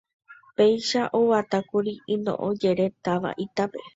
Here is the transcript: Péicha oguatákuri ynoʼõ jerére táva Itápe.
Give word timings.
Péicha 0.59 1.03
oguatákuri 1.19 1.93
ynoʼõ 2.13 2.47
jerére 2.61 2.87
táva 3.03 3.31
Itápe. 3.45 3.79